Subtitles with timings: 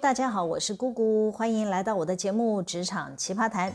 [0.00, 3.70] 大家好，我是姑姑，欢迎来到我的节目《职场奇葩谈》。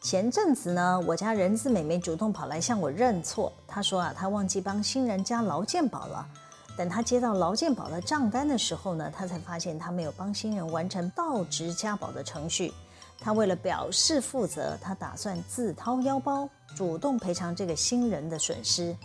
[0.00, 6.26] 前阵子呢，我家人字美眉主动跑来向我认错，她说啊，她忘记帮新人加劳健保了。
[6.74, 12.72] 等她接到劳健保的账单的时候呢，她才发现她没有帮新人完成到职加保的程序。
[13.20, 18.96] 她为了表示负责，她打算自掏腰包，主动赔偿这个新人的损失。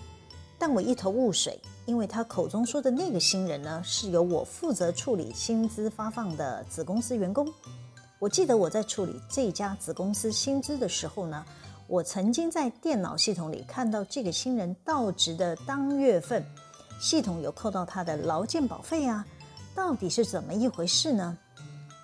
[0.65, 7.45] 但我一头雾水，因为他口中说的那个新人呢，是由我负责处理薪资发放的子公司员工。
[8.17, 11.45] 我记得我在处理这家子公司薪资的时候呢，
[11.85, 16.41] 我曾经在电脑系统里看到这个新人到职的当月份，
[16.97, 19.25] 系统有扣到他的劳健保费啊，
[19.75, 21.37] 到底是怎么一回事呢？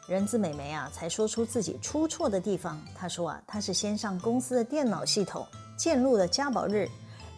[0.05, 2.77] 人资美眉啊，才说出自己出错的地方。
[2.93, 5.47] 她说啊，她是先上公司的电脑系统，
[5.77, 6.89] 建入了加保日。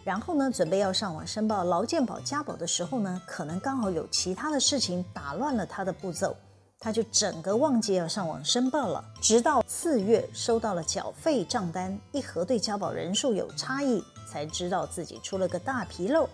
[0.04, 6.36] 然后呢，准备要上网申报劳健保加保的时候呢，可能刚好有其他的事情打乱了他的步骤，
[6.80, 9.04] 他就整个忘记要上网申报了。
[9.20, 16.28] 直到次月收到了缴费账单，一核对加保人数有差异，才知道自己出了个大纰漏。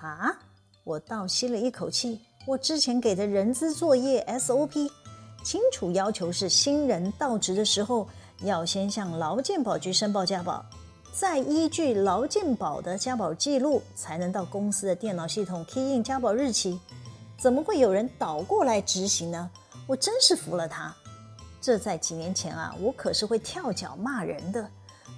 [0.00, 0.36] 啊！
[0.84, 4.90] 我倒吸了一口气，我之前给的人资作业 SOP，
[5.44, 8.08] 清楚要求是新人到职的时候，
[8.40, 10.64] 要先向劳健保局申报加保。
[11.12, 16.78] 再依据劳健保的加保记录，才能到公司的电脑系统 key in 加保日期。
[17.36, 19.50] 怎么会有人倒过来执行呢？
[19.86, 20.94] 我真是服了他。
[21.60, 24.70] 这在几年前啊，我可是会跳脚骂人的。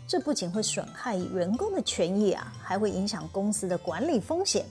[0.08, 4.64] 这不仅会损害员工的权益啊，还会影响公司的管理风险。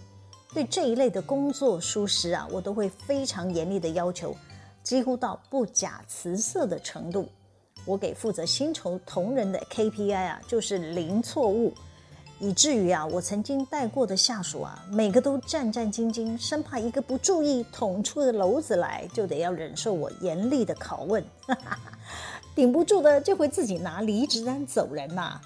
[0.51, 4.35] 对这一类的工作疏失啊，我都会非常严厉的要求，
[4.81, 7.29] 几乎到不假辞色的程度。
[7.89, 11.73] 我给负责薪酬同仁的 KPI 啊，就是零错误，
[12.39, 21.25] 以至于啊，我曾经带过的下属啊，每个都战战兢兢，生怕一个不注意捅出的篓子来，就得要忍受我严厉的拷问，
[22.53, 25.41] 顶不住的就会自己拿离职单走人呐、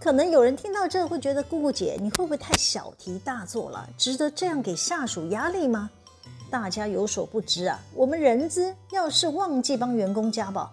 [0.00, 3.88] 可能有人听到这会觉得姑姑姐你会不会太小题大做了？
[3.96, 5.88] 值得这样给下属压力吗？
[6.50, 10.68] 大家有所不知啊，我们人资要是忘记帮员工加保。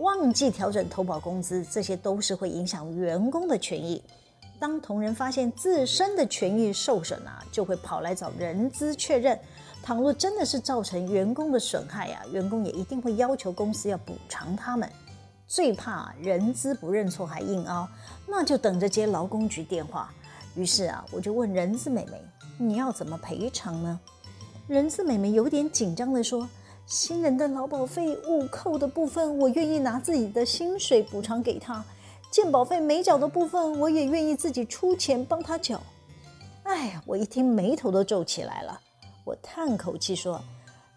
[0.00, 4.02] 忘记调整投保工资，这些都是会影响员工的权益。
[4.58, 9.38] 当同仁发现自身的权益受损啊，就会跑来找人资确认。
[9.82, 14.90] 倘若真的是造成员工的损害啊，员工也一定会要求公司要补偿他们。
[15.46, 17.86] 最怕人资不认错还硬凹，
[18.26, 20.10] 那就等着接劳工局电话。
[20.54, 22.22] 于是啊，我就问人资美眉
[22.56, 24.00] ：“你要怎么赔偿呢？”
[24.66, 26.48] 人资美眉有点紧张地说。
[26.90, 31.84] 新人的劳保费误扣的部分，我愿意拿自己的薪水补偿给他；
[32.32, 35.80] 健保费没缴的部分，我也愿意自己出钱帮他缴。
[36.64, 38.80] 哎呀，我一听眉头都皱起来了。
[39.22, 40.42] 我叹口气说：“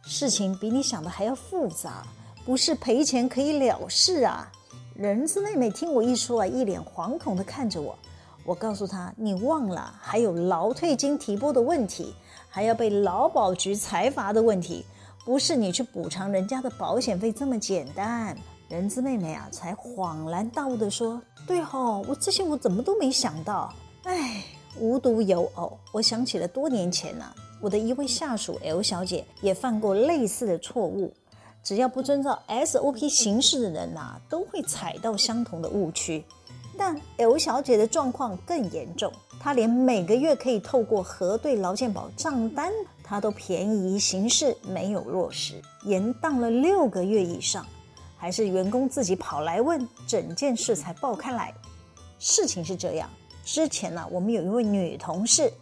[0.02, 2.04] 事情比你想的还要复杂，
[2.44, 4.52] 不是赔钱可以了事啊。”
[4.98, 7.96] 人资妹妹听我一说啊，一脸惶恐地看着我。
[8.44, 12.16] 我告诉她：“你忘了还有劳退金提拨的问题，
[12.50, 14.84] 还要被劳保局裁罚的问题。”
[15.26, 23.74] 不是你去补偿人家的保险费这么简单，人资妹妹啊才恍然大悟地说：“对哦，我这些我怎么都没想到。”
[24.04, 24.44] 哎，
[24.78, 27.26] 无独有偶，我想起了多年前呢、
[27.62, 31.14] 我的一位下属 L 小姐也犯过类似的错误。
[31.64, 36.22] 只要不遵照 SOP 行事的人呐、都会踩到相同的误区。
[36.78, 42.74] 但 L 小姐的状况更严重，她连每个月可以透过核对劳健保账单，
[43.14, 47.64] 他都便宜行事，没有落实，延宕了六个月以上，
[48.18, 51.54] 还是员工自己跑来问，整件事才爆开来。
[52.18, 53.08] 事情是这样，
[53.46, 55.54] 之前呢、我们有一位女同事，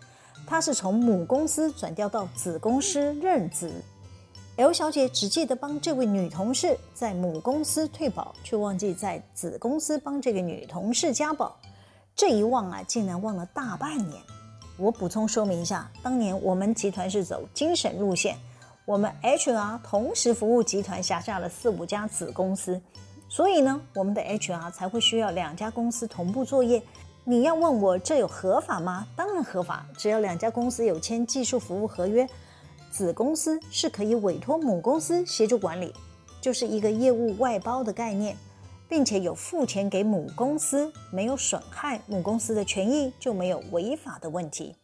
[0.47, 3.69] 她是从母公司转调到子公司任职。
[4.55, 11.59] L 小姐只记得帮这位女同事在母公司退保，却忘记在子公司帮这个女同事加保。
[12.15, 14.23] 这一忘啊，竟然忘了大半年。
[14.77, 18.37] 我补充说明一下，当年我们集团是走精神路线，
[18.85, 22.81] 我们 HR 同时服务集团辖下的四五家子公司，
[23.29, 26.81] 所以呢，我们的 HR 才会需要两家公司同步作业。
[27.23, 29.07] 你要问我这有合法吗？
[29.15, 32.27] 当然合法，只要两家公司有签技术服务合约。
[32.89, 35.93] 子公司是可以委托母公司协助管理，
[36.41, 38.35] 就是一个业务外包的概念，
[38.91, 44.75] 并且有付钱给母公司，没有损害母公司的权益，就没有违法的问题。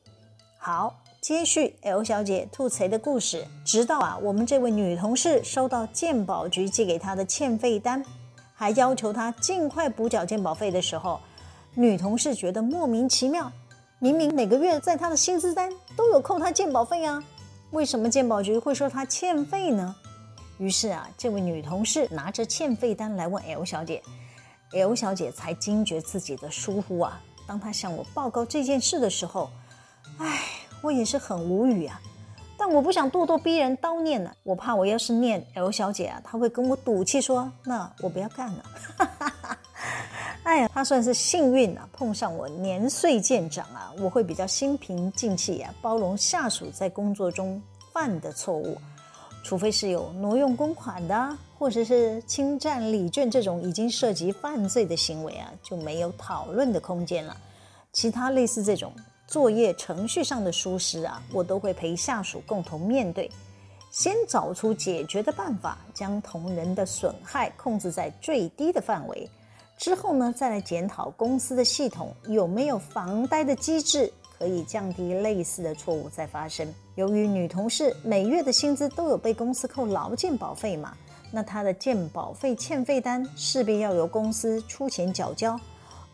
[0.57, 8.01] 好，接续 L 小姐吐槽的故事，直到啊，我们这位女同事收到鉴宝局寄给她的欠费单，
[8.53, 11.19] 还要求她尽快补缴鉴宝费的时候，
[11.75, 13.51] 女同事觉得莫名其妙，
[13.99, 17.21] 明明每个月在她的薪资单都有扣她鉴宝费啊。
[17.71, 19.93] 为什么鉴宝局会说她欠费呢？
[20.57, 24.01] 于是啊，这位女同事拿着欠费单来问 L 小姐
[24.73, 27.21] ，L 小姐才惊觉自己的疏忽啊。
[27.45, 29.49] 当她向我报告这件事的时候，
[30.17, 30.41] 唉，
[30.81, 32.01] 我也是很无语啊。
[32.57, 38.63] 但我不想咄咄逼人叨念呢、我怕我要是念 L 小姐啊，她会跟我赌气说，那我不要干了。
[40.41, 47.61] 哎呀，她算是幸运啊，碰上我年岁渐长啊，我会比较心平气静啊，包容下属在工作中
[47.93, 48.75] 犯的错误。
[49.47, 57.33] 除非是有挪用公款的，或者是侵占礼券这种已经涉及犯罪的行为啊，就没有讨论的空间了。
[57.93, 58.91] 其他类似这种
[59.25, 63.31] 作业程序上的疏失啊，我都会陪下属共同面对，
[63.89, 69.29] 先找出解决的办法，将同仁的损害控制在最低的范围。
[69.77, 74.11] 之后呢，再来检讨公司的系统有没有防呆的机制。
[74.37, 76.71] 可以降低类似的错误再发生。
[76.97, 80.97] 由于女同事每月的薪资都有被公司扣劳健保费嘛，
[81.31, 85.59] 那她的健保费欠费单势必要由公司出钱缴交。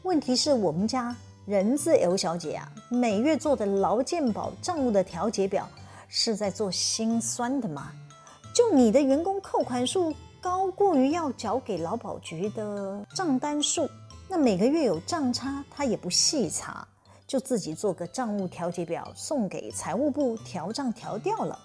[0.02, 1.16] 问题是我们家
[1.46, 5.70] 人字 L 小姐啊，每月做的劳健保账务的调节表
[6.10, 7.90] 是在做心酸的吗？
[8.54, 13.90] 就你的员工扣款数高过于要缴给劳保局的账单数，
[14.28, 16.86] 那每个月有账差，她也不细查。
[17.34, 21.58] 就自己做个账务调节表送给财务部调账调掉了，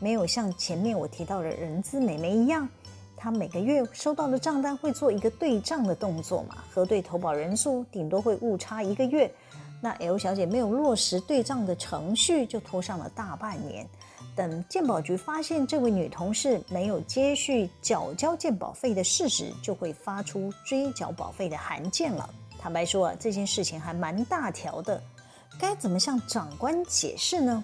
[0.00, 2.68] 没有像前面我提到的人资美眉一样，
[3.16, 9.32] 她每个月收到的账单会做一个对账的动作嘛，核对投保人数顶多会误差一个月，
[9.80, 13.88] 那 L 小姐没有落实对账的程序，就拖上了大半年。
[14.34, 22.28] 等鉴保局发现这位女同事没有接续缴交鉴保费的事实，就会发出追缴保费的函件了。
[22.64, 24.98] 坦白说啊，这件事情还蛮大条的，
[25.60, 27.62] 该怎么向长官解释呢？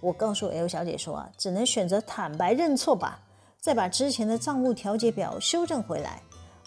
[0.00, 3.20] 我告诉 L 小姐说啊，只能选择坦白认错吧，
[3.60, 6.20] 再把之前的账务调节表修正回来。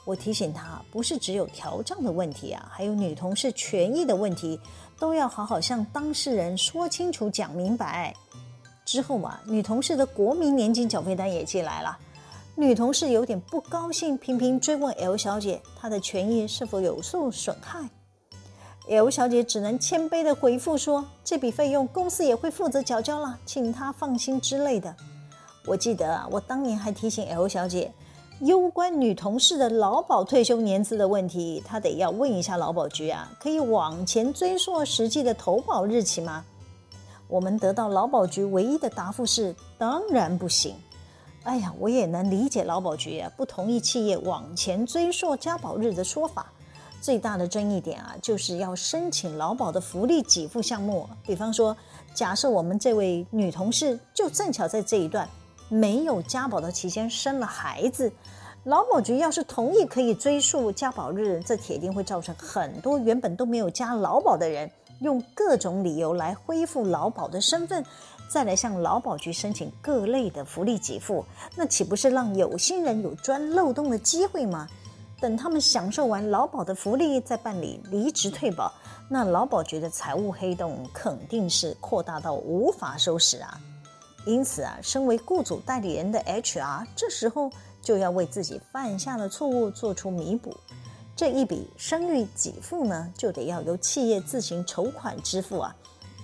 [0.06, 4.58] 我提醒她，不是只有调账的问题啊，还有女同事权益的问题，
[4.98, 8.16] 都要好好向当事人说清楚、讲明白。
[8.86, 12.00] 之后啊，女同事的国民年金缴费单也寄来了。
[12.56, 17.90] 女同事有点不高兴，频频追问 L 小姐，她的权益是否有受损害
[18.90, 24.94] ？L 小姐只能谦卑地回复说：“这笔费用公司也会负责缴交了，请她放心之类的。”
[25.66, 27.92] 我记得啊，我当年还提醒 L 小姐，
[28.42, 36.44] 攸关女同事的劳保退休年资的问题，她得要问一下劳保局啊，可以往前追溯实际的投保日期吗？
[37.30, 40.76] 我们得到劳保局唯一的答复是：当然不行。
[41.44, 46.52] 哎呀，我也能理解劳保局啊不同意企业往前追溯加保日的说法。
[47.02, 51.10] 最大的争议点啊，就是要申请劳保的福利给付项目。
[51.26, 51.76] 比方说，
[52.14, 55.28] 假设我们这位女同事就正巧在这一段
[55.68, 58.14] 没有加保的期间生了孩子，
[58.66, 67.84] 劳保局要是同意可以追溯加保日，这铁定会造成很多原本都没有加劳保的人用各种理由来恢复劳保的身份。
[68.32, 74.66] 再来向劳保局申请各类的福利给付，那岂不是让有心人有钻漏洞的机会吗？
[75.20, 78.72] 等他们享受完劳保的福利，再办理离职退保，
[79.10, 83.60] 那劳保局的财务黑洞肯定是扩大到无法收拾啊！
[84.26, 90.56] 因此啊，身为雇主代理人的 HR，这时候就要为自己犯下的错误做出弥补。
[91.18, 95.76] 这一笔生育给付呢，就得要由企业自行筹款支付啊。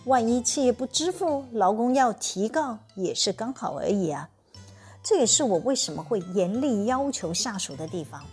[0.08, 4.30] 万一企业不支付，劳工要提告也是刚好而已啊。
[5.04, 8.24] 这也是我为什么会严厉要求下属的地方。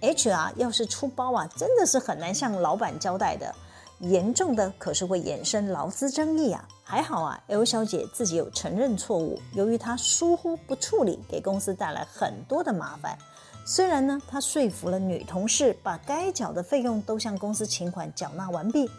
[0.00, 3.54] HR 要是出包啊，真的是很难向老板交代的，
[4.00, 6.66] 严重的可是会衍生劳资争议啊。
[6.82, 13.16] 还好啊，L 小姐自己有承认错误，由于她疏忽不处理，给公司带来很多的麻烦。
[13.64, 18.90] 虽然呢，她说服了女同事，把该缴的费用都向公司请款缴纳完毕。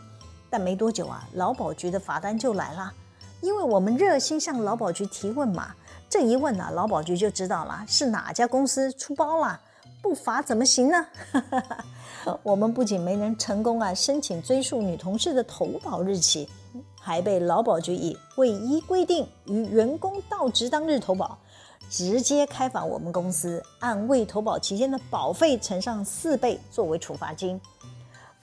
[0.50, 2.94] 但没多久啊，劳保局的罚单就来了，
[3.42, 5.75] 因为我们热心向劳保局提问嘛，
[6.10, 9.60] 这一问啊，劳保局就知道了是哪家公司出包了，
[10.01, 11.06] 不罚怎么行呢？
[12.44, 16.50] 我们不仅没能成功啊申请追溯女同事的投保日期，
[17.00, 21.38] 还被劳保局以未依规定于员工到职当日投保，
[21.89, 27.60] 直接开罚我们公司按未投保期间的保费乘上四倍作为处罚金。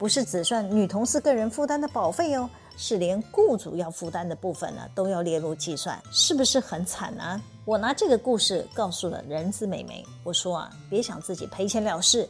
[0.05, 2.47] 不是只算女同事个人负担的保费哦，
[2.77, 7.41] 是连雇主要负担的部分呢，都要列入计算，是不是很惨呢？
[7.65, 12.29] 我拿这个故事告诉了人资美眉，我说啊，别想自己赔钱了事，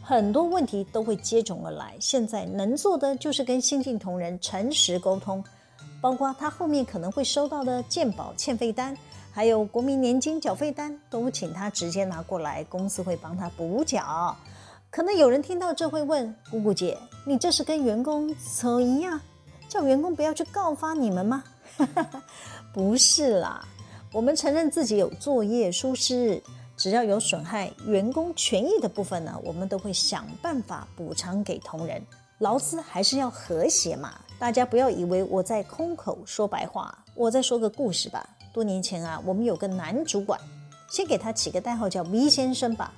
[0.00, 1.96] 很多问题都会接踵而来。
[1.98, 5.42] 现在能做的就是跟新进同仁诚实沟通，
[6.00, 8.96] 包括他后面可能会收到的健保欠费单，
[9.32, 14.36] 还有国民年金缴费单，都请他直接拿过来，公司会帮他补缴。
[14.90, 19.20] 可能有人听到这会问：姑姑姐，你这是跟员工扯一样，
[19.68, 21.44] 叫员工不要去告发你们吗？
[22.72, 23.62] 不是啦，
[24.12, 26.42] 我们承认自己有作业疏失，
[26.74, 32.02] 只要有损害员工权益的部分呢，我们都会想办法补偿给同仁。
[32.38, 36.96] 劳资还是要和谐嘛，大家不要以为我在空口说白话。
[37.14, 38.26] 我再说个故事吧。
[38.54, 40.40] 多年前啊，我们有个男主管，
[40.88, 42.92] 先给他起个代号叫 V 先生吧。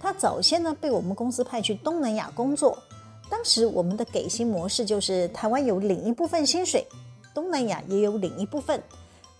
[0.00, 2.78] 他早先呢被我们公司派去东南亚工作，
[3.28, 6.86] 当时我们的给薪模式就是台湾有领一部分薪水，
[7.34, 8.82] 东南亚也有领一部分，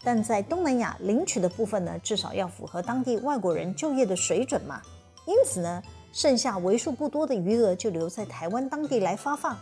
[0.04, 4.82] 但在东南亚领取的部分呢，至少要符合当地外国人就业的水准嘛。
[5.26, 9.56] 因此呢，剩下为数不多的余额就留在台湾当地来发放。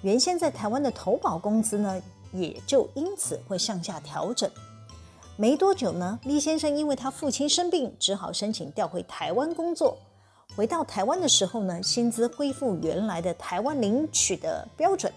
[0.00, 4.50] 原先在台湾的投保工资呢，也就因此会向下调整。
[5.36, 9.96] 没多久呢，李先生因为他父亲生病，只好申请调回台湾工作。
[10.54, 15.12] 回到台湾的时候呢，薪资恢复原来的台湾领取的标准。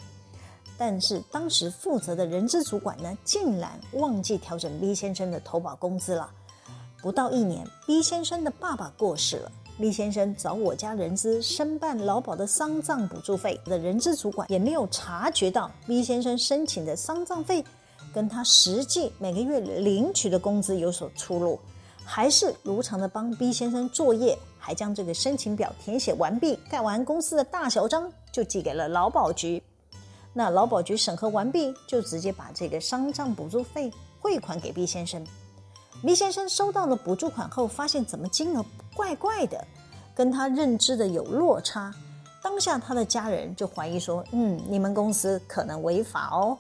[0.78, 6.30] 但是当时负责的人资主管呢，竟然忘记调整 B 先生的投保工资了。
[7.02, 17.64] 不到一年，，B 先生的爸爸过世了，，B 先生找我家人资申办劳保的丧葬补助费的人资主管也没有察觉到 B 先生申请的丧葬费。
[18.14, 21.60] 跟他实际每个月领取的工资有所出入，
[22.06, 29.62] 还是如常的帮 B 先生作业，还将这个申请表填写完毕，盖完公司的大小章，就寄给了劳保局。
[30.32, 35.26] 那劳保局审核完毕，就直接把这个丧葬补助费汇款给 B 先生。
[36.04, 39.66] B 先生收到了补助款后，发现怎么金额怪怪的，
[40.14, 41.92] 跟他认知的有落差。
[42.44, 46.56] 当下他的家人就怀疑说：“嗯，你们公司可能违法哦。”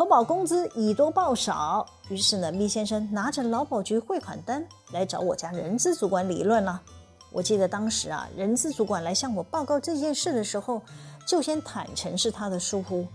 [0.00, 6.80] 投保工资以多报少，于是呢，密先生拿着劳保局汇款单来找我家人资主管理论了。
[7.30, 10.80] 我记得当时啊，人资主管来向我报告这件事的时候，
[11.26, 13.06] 就先坦诚是他的疏忽，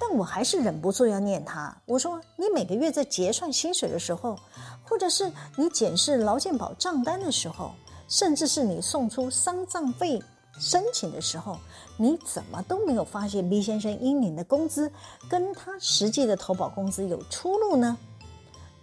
[0.00, 1.76] 但我还是忍不住要念他。
[1.84, 4.34] 我说：“你每个月在结算薪水的时候，
[4.82, 7.72] 或者是你检视劳健保账单的时候，
[8.08, 10.18] 甚至是你送出丧葬费。”
[10.60, 11.58] 申请的时候，
[11.96, 14.92] 你怎么都没有发现 B 先生应领的工资
[15.28, 17.96] 跟他实际的投保工资有出入呢？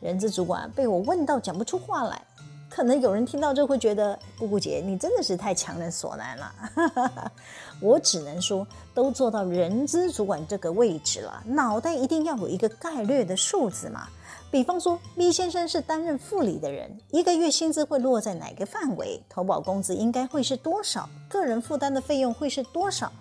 [0.01, 2.21] 人资主管被我问到讲不出话来，
[2.69, 7.31] 可能有人听到就会觉得姑姑姐你真的是太强人所难了。
[7.79, 14.07] 我只能说，都做到人资主管这个位置了，脑袋一定要有一个概略的数字嘛。
[14.49, 19.21] 比方说，B 先生是担任副理的人，一个月薪资会落在哪个范围？
[19.27, 21.07] 投保工资应该会是多少？
[21.27, 23.11] 个人负担的费用会是多少？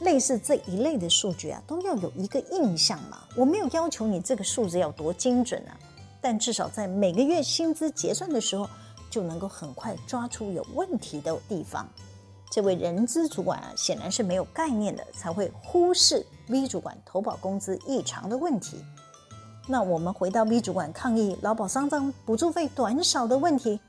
[0.00, 3.18] 类似这一类的数据啊，都要有一个印象嘛。
[3.36, 5.76] 我没有要求你这个数字要多精准啊，
[6.22, 8.66] 但至少在每个月薪资结算的时候，
[9.10, 11.86] 就能够很快抓出有问题的地方。
[12.50, 18.82] 这位人资主管啊，显然是没有概念的，才会忽视 B 主管投保工资异常的问题。
[19.66, 23.80] 那我们回到 B 主管抗议劳保丧葬补助费短少的问题，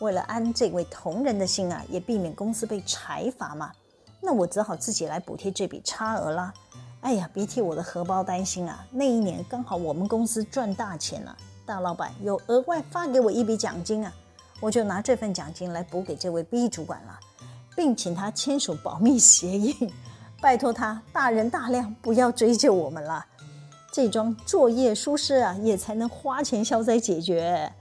[0.00, 3.72] 为了安这位同仁的心啊，也避免公司被裁罚嘛，
[4.20, 6.52] 那我只好自己来补贴这笔差额啦。
[7.00, 8.84] 哎呀，别替我的荷包担心啊！
[8.90, 14.12] 那一年刚好我们公司赚大钱了，大老板有额外发给我一笔奖金啊，
[14.60, 17.18] 我就拿这份奖金来补给这位 B 主管了，
[17.76, 19.92] 并请他签署保密协议，
[20.40, 23.24] 拜托他大人大量，不要追究我们了。
[23.90, 27.72] 这桩作业疏失啊，也才能花钱消灾解决。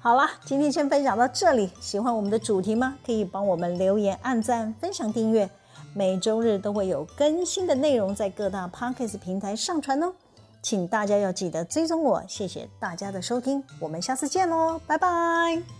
[0.00, 1.70] 好了，今天先分享到这里。
[1.80, 2.96] 喜欢我们的主题吗？
[3.04, 5.48] 可以帮我们留言、按赞、分享、订阅。
[5.94, 10.12] 每周日都会有更新的内容在各大 Podcast 平台上传哦。
[10.62, 12.22] 请大家要记得追踪我。
[12.28, 15.77] 谢谢大家的收听，我们下次见喽，拜拜。